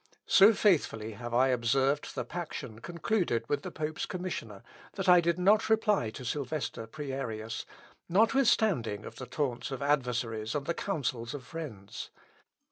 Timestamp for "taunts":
9.27-9.69